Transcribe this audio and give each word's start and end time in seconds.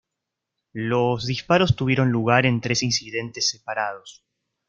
Los 0.73 1.27
disparos 1.27 1.75
tuvieron 1.75 2.09
lugar 2.11 2.47
en 2.47 2.59
tres 2.59 2.81
incidentes 2.81 3.51
separados. 3.51 4.25